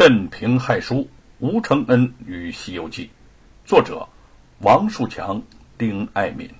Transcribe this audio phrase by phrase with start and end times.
[0.00, 1.06] 镇平害书，
[1.40, 3.04] 吴承恩与《西游记》，
[3.68, 4.08] 作者
[4.60, 5.42] 王树强、
[5.76, 6.50] 丁爱民。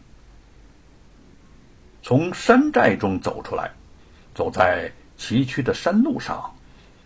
[2.03, 3.71] 从山寨中走出来，
[4.35, 6.55] 走在崎岖的山路上，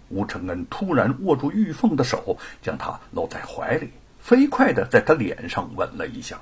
[0.08, 3.88] 吴承恩突然握住玉凤的手，将她搂在怀里，
[4.18, 6.36] 飞快的在她脸上吻了一下。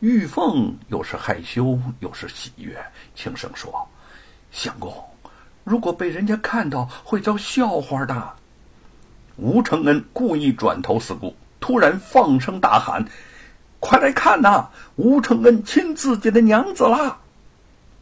[0.00, 2.76] 玉凤又是害羞又是喜悦，
[3.14, 3.88] 轻声说
[4.52, 4.92] ：“相公，
[5.64, 8.36] 如果被人家看到，会遭笑话的。”
[9.36, 13.04] 吴承恩故意转头四顾，突然放声大喊
[13.80, 14.70] ：“快来看呐！
[14.96, 17.18] 吴承恩亲自己的娘子啦！”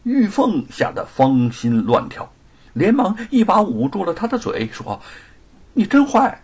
[0.03, 2.31] 玉凤吓得芳心乱跳，
[2.71, 5.01] 连忙一把捂住了他的嘴，说
[5.73, 6.41] ：“你真坏。”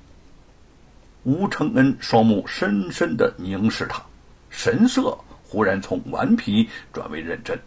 [1.23, 4.01] 吴承恩双目深深的凝视他，
[4.49, 7.57] 神色忽然从顽皮转为认真。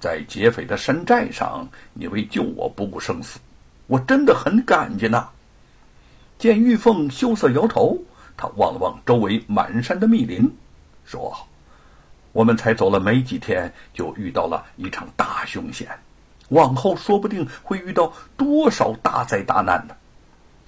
[0.00, 3.38] 在劫匪的山寨上，你为救我不顾生死，
[3.86, 5.28] 我真的很感激呐。
[6.42, 8.02] 见玉凤羞涩摇头，
[8.36, 10.56] 他望了望周围满山的密林，
[11.04, 11.32] 说
[12.34, 15.88] ：“我们才走了没几天，就遇到了一场大凶险，
[16.48, 19.94] 往后说不定会遇到多少大灾大难呢？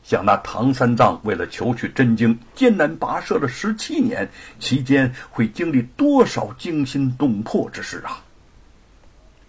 [0.05, 8.23] 像那唐三藏为了求取真经，艰难跋涉了十七年，期间会经历多少惊心动魄之事啊！”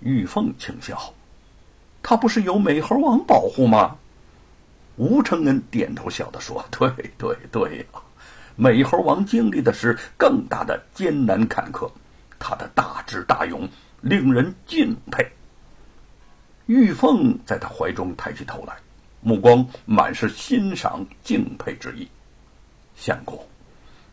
[0.01, 1.13] 玉凤轻笑
[2.01, 3.97] ：“他不是有美猴王保护吗？”
[4.97, 7.85] 吴承恩点头笑着说：“对对对呀，
[8.55, 11.91] 美猴王经历的是更大的艰难坎坷，
[12.39, 13.67] 他的大智大勇
[14.01, 15.29] 令人敬佩。”
[16.67, 18.73] 玉凤在他怀中抬起头来，
[19.21, 22.07] 目光满是欣赏敬佩之意。
[22.95, 23.45] 相公，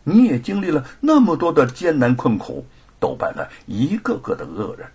[0.02, 2.66] 你也经历了那么多的艰难困苦，
[2.98, 4.86] 斗败了一个个的恶人，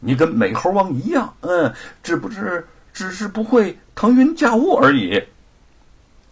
[0.00, 2.66] 你跟美猴王一样，嗯，只不是。
[2.92, 5.22] 只是不会腾云驾雾而已。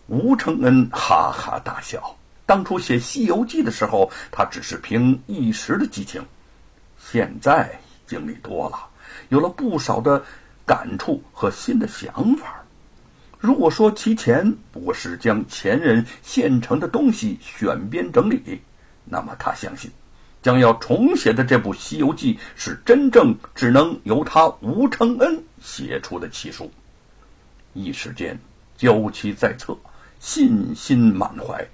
[0.08, 2.16] 吴承恩哈哈大笑。
[2.44, 6.24] 当初写《西游记》的时候，他只是凭一时的激情，
[6.96, 8.78] 现在经历多了，
[9.30, 10.24] 有了不少的
[10.64, 12.62] 感触和新的想法。
[13.40, 18.60] 如果说其前不是将前人现成的东西选编整理，
[19.04, 19.90] 那么他相信，
[20.46, 25.42] 将要重写的这部《西游记》是真正只能由他吴承恩。
[25.60, 26.70] 写出的奇书，
[27.72, 28.38] 一时间
[28.76, 29.76] 娇妻在侧，
[30.20, 31.66] 信心满怀。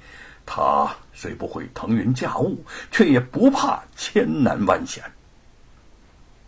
[0.46, 5.04] 他虽不会腾云驾雾，却也不怕千难万险。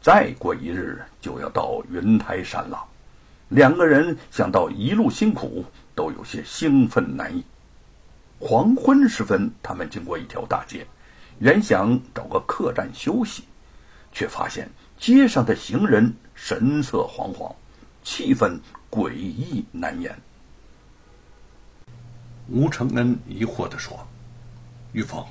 [0.00, 2.82] 再过一日就要到云台山了，
[3.50, 5.62] 两个人想到一路辛苦，
[5.94, 7.44] 都有些兴奋难抑。
[8.38, 10.86] 黄昏时分，他们经过一条大街，
[11.38, 13.44] 原想找个客栈休息，
[14.12, 14.68] 却发现
[14.98, 16.14] 街上的行人。
[16.36, 17.54] 神色惶惶，
[18.02, 18.58] 气氛
[18.90, 20.18] 诡异难言。
[22.48, 24.04] 吴承恩疑惑的说
[24.92, 25.24] ：“玉凤，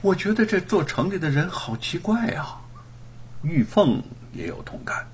[0.00, 2.62] 我觉得这座城里的人好奇怪啊。”
[3.42, 4.00] 玉凤
[4.32, 5.04] 也有同感，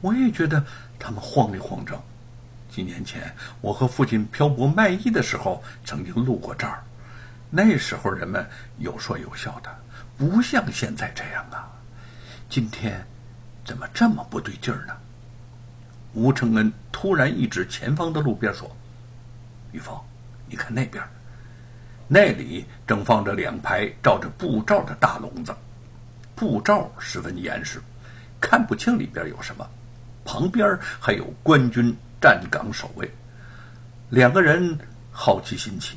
[0.00, 0.62] 我也觉得
[0.98, 2.02] 他们慌里慌张。
[2.68, 6.82] 几年前我和父亲漂泊卖艺的时候，曾经路过这儿，
[7.50, 9.76] 那时候人们有说有笑的，
[10.16, 11.68] 不像现在这样啊。
[12.48, 13.04] 今天。
[13.62, 14.96] 怎么这么不对劲儿呢？
[16.14, 18.68] 吴承恩突然一指前方的路边说
[19.70, 19.96] ：“玉凤，
[20.48, 21.04] 你看那边，
[22.08, 25.54] 那里正放着两排罩着布罩的大笼子，
[26.34, 27.80] 布罩十分严实，
[28.40, 29.64] 看不清里边有什么。
[30.24, 33.08] 旁边还有官军站岗守卫。”
[34.08, 34.76] 两个人
[35.12, 35.96] 好奇心起，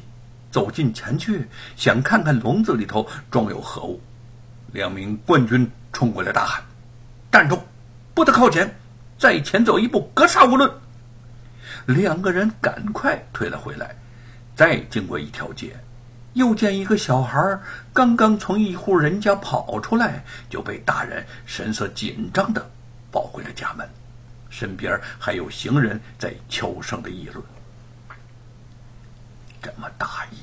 [0.53, 3.99] 走近前去，想看看笼子里头装有何物。
[4.71, 6.63] 两名官军冲过来大喊。
[7.31, 7.59] 站住！
[8.13, 8.71] 不得靠前！
[9.17, 10.71] 再前走一步，格杀勿论！
[11.87, 13.95] 两个人赶快退了回来。
[14.55, 15.75] 再经过一条街，
[16.33, 17.59] 又见一个小孩
[17.91, 22.69] 刚刚从一户人家跑出来，就被大人神色紧张的
[23.09, 23.89] 抱回了家门。
[24.51, 27.43] 身边还有行人在悄声的议论
[29.59, 30.35] ：“这么大意，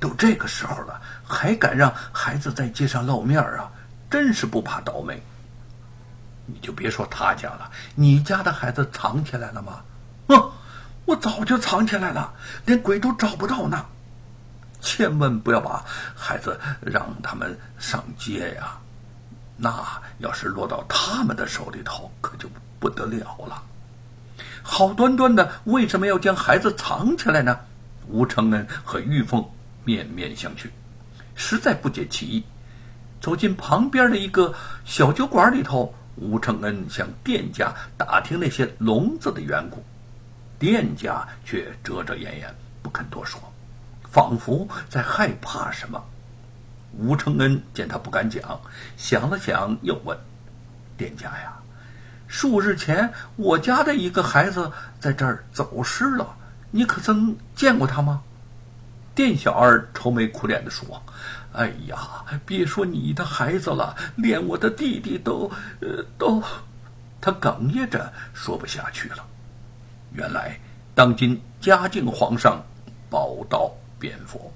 [0.00, 3.70] 都这个时候了，还敢让孩子在街上露面啊？
[4.10, 5.22] 真是不怕倒霉！”
[6.46, 9.82] 你就别说他家了，你家的孩子藏起来了吗？
[10.28, 10.50] 嗯，
[11.04, 12.32] 我早就藏起来了，
[12.64, 13.86] 连鬼都找不到呢。
[14.80, 15.84] 千万不要把
[16.16, 18.78] 孩子让他们上街呀，
[19.56, 19.86] 那
[20.18, 22.48] 要是落到他们的手里头，可就
[22.80, 23.62] 不得了了。
[24.62, 27.60] 好端端的，为什么要将孩子藏起来呢？
[28.08, 29.48] 吴承恩和玉凤
[29.84, 30.68] 面面相觑，
[31.34, 32.44] 实在不解其意。
[33.20, 34.54] 走进旁边的一个
[34.84, 35.94] 小酒馆里头。
[36.16, 39.82] 吴承恩向店家打听那些笼子的缘故，
[40.58, 43.40] 店家却遮遮掩掩，不肯多说，
[44.10, 46.04] 仿佛在害怕什么。
[46.98, 48.60] 吴承恩见他不敢讲，
[48.98, 50.18] 想了想，又问
[50.98, 51.56] ：“店家呀，
[52.26, 56.36] 数日前我家的一个孩子在这儿走失了，
[56.70, 58.22] 你可曾见过他吗？”
[59.20, 61.02] 店小二愁眉苦脸的说
[61.52, 65.50] ：“哎呀，别说你的孩子了，连我的弟弟都……
[65.82, 66.42] 呃，都……”
[67.20, 69.16] 他哽咽着说不下去了。
[70.14, 70.58] 原来，
[70.94, 72.64] 当今嘉靖皇上
[73.10, 74.50] 宝刀变佛。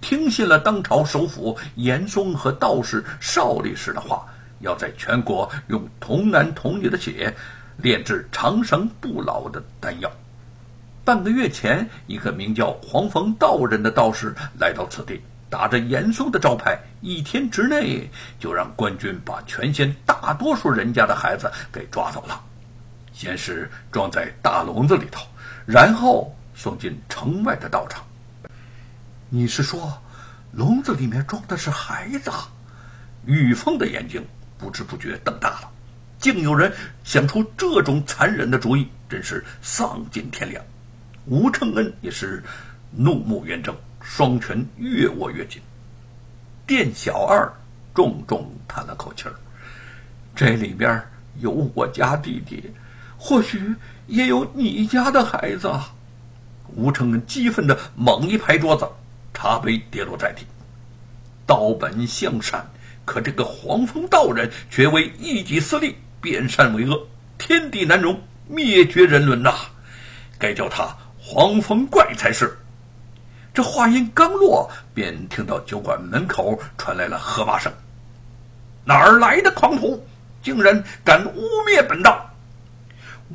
[0.00, 4.24] 听信了当朝首辅严嵩和道士邵力士的话，
[4.60, 7.34] 要在全国用童男童女的血
[7.78, 10.08] 炼制长生不老的丹药。
[11.04, 15.20] 半个月前，一个名叫黄风道人的道士来到此地，
[15.50, 18.08] 打着严嵩的招牌，一天之内
[18.40, 22.40] 就让官军把全县大多数人家的孩子给抓走了。
[23.12, 25.26] 先是装在大笼子里头，
[25.66, 28.02] 然后送进城外的道场。
[29.28, 30.00] 你是说，
[30.52, 32.30] 笼子里面装的是孩子？
[33.26, 34.24] 玉凤的眼睛
[34.56, 35.70] 不知不觉瞪大了，
[36.18, 36.72] 竟有人
[37.04, 40.64] 想出这种残忍的主意，真是丧尽天良。
[41.26, 42.42] 吴承恩也是
[42.90, 45.60] 怒目圆睁，双拳越握越紧。
[46.66, 47.50] 店小二
[47.94, 49.34] 重重叹了口气儿
[50.36, 51.02] ：“这里边
[51.40, 52.70] 有我家弟弟，
[53.16, 53.74] 或许
[54.06, 55.70] 也有你家的孩子。”
[56.74, 58.88] 吴承恩激愤的猛一拍桌子。
[59.36, 60.46] 茶杯跌落在地，
[61.44, 62.64] 道本向善，
[63.04, 67.04] 可这个黄风道人却为一己私利，变善为恶，
[67.36, 68.16] 天地难容，
[68.46, 69.52] 灭绝人伦呐！
[70.38, 70.96] 该叫他
[71.34, 72.56] 黄风怪才是。
[73.52, 77.72] 这话音刚落，便听到酒馆门口传来了喝骂声
[78.86, 80.00] ：“哪儿来的狂徒，
[80.44, 82.24] 竟然敢污蔑本道！”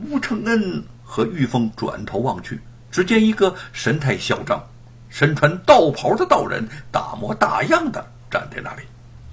[0.01, 4.65] 吴承恩和玉凤转头望去，只见一个神态嚣张。
[5.09, 8.83] 身穿道袍的道人大模大样的站在那里，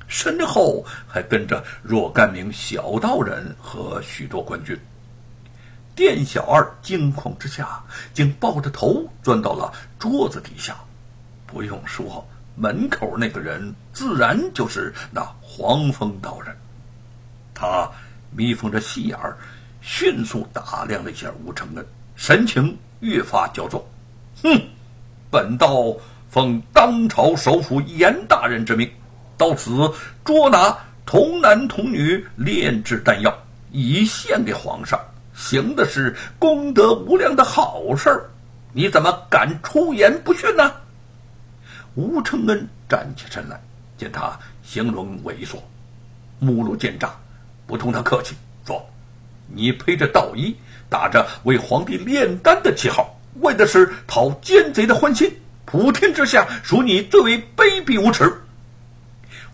[0.09, 4.77] 身后还跟着若干名小道人和许多官军。
[5.97, 7.83] 店小二惊恐之下，
[8.13, 10.77] 竟抱着头钻到了桌子底下。
[11.47, 16.55] 不用说，门口那个人自然就是那黄风道人。
[17.55, 17.91] 他
[18.31, 19.39] 眯缝着细眼儿，
[19.81, 23.83] 迅速打量了一下吴承恩，神情越发焦躁。
[24.43, 24.61] 哼！
[25.31, 25.97] 本道
[26.29, 28.91] 奉当朝首辅严大人之命，
[29.39, 29.91] 到此
[30.25, 30.77] 捉拿
[31.07, 33.35] 童男童女炼制丹药，
[33.73, 35.01] 以献给皇上，
[35.37, 38.29] 行的是功德无量的好事儿。
[38.73, 40.73] 你怎么敢出言不逊呢？
[41.95, 43.61] 吴承恩站起身来，
[43.97, 45.59] 见他形容猥琐，
[46.39, 47.15] 目露奸诈，
[47.67, 48.35] 不同他客气，
[48.67, 48.85] 说
[49.55, 50.57] ：“你披着道衣，
[50.89, 55.31] 打着为皇帝炼丹的旗号。”为的是讨奸贼的欢心，
[55.67, 58.33] 普天之下属你最为卑鄙无耻。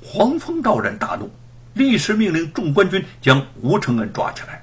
[0.00, 1.28] 黄风道人大怒，
[1.74, 4.62] 立时命令众官军将吴承恩抓起来。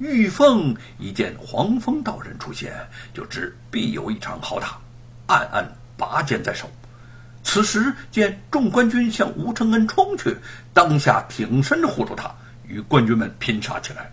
[0.00, 2.72] 玉凤一见黄风道人出现，
[3.12, 4.78] 就知必有一场好打，
[5.26, 6.70] 暗暗拔剑在手。
[7.44, 10.34] 此时见众官军向吴承恩冲去，
[10.72, 12.34] 当下挺身护住他，
[12.66, 14.10] 与官军们拼杀起来。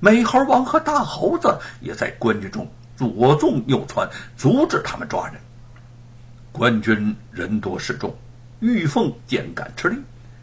[0.00, 2.68] 美猴王和大猴子也在官军中。
[2.94, 5.36] 左纵右窜，阻止他们抓人。
[6.52, 8.16] 官军人多势众，
[8.60, 9.96] 玉凤见敢吃力，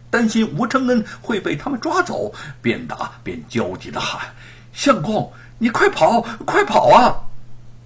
[0.10, 4.34] 担心吴承恩会被他们抓走，边打边焦急的喊
[4.74, 7.16] ：“相公，你快跑，快跑啊！”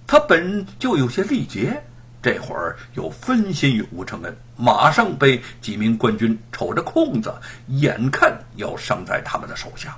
[0.06, 1.82] 他本就有些力竭，
[2.22, 7.34] 这会儿又分心于吴承恩，马上被几名官军瞅着空子，
[7.68, 9.96] 眼看要伤在他们的手下。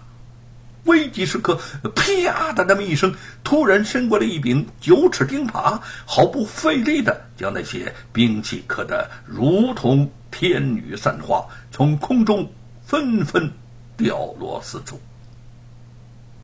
[0.85, 1.59] 危急时刻，
[1.97, 3.13] 啪的那么一声，
[3.43, 12.49] 突然伸过来一柄九齿钉耙，毫不费力的将那些兵器磕得如同天女散花，从空中
[12.85, 13.51] 纷纷
[13.97, 15.01] 掉落四处。